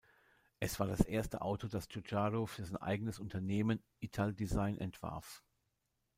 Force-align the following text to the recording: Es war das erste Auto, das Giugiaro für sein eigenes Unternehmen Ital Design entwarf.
Es 0.59 0.79
war 0.79 0.87
das 0.87 1.01
erste 1.01 1.41
Auto, 1.41 1.67
das 1.67 1.87
Giugiaro 1.87 2.47
für 2.47 2.65
sein 2.65 2.77
eigenes 2.77 3.19
Unternehmen 3.19 3.83
Ital 3.99 4.33
Design 4.33 4.79
entwarf. 4.79 5.43